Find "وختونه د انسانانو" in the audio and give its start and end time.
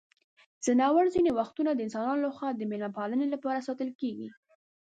1.39-2.23